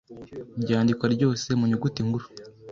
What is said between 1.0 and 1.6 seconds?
ryose